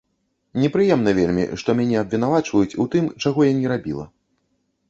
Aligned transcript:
Непрыемна 0.61 1.11
вельмі, 1.19 1.45
што 1.63 1.69
мяне 1.79 1.99
абвінавачваюць 2.03 2.77
у 2.85 2.89
тым, 2.97 3.13
чаго 3.27 3.39
я 3.49 3.53
не 3.61 3.67
рабіла. 3.75 4.05